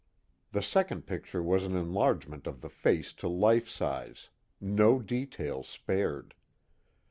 [0.51, 6.33] The second picture was an enlargement of the face to life size, no detail spared.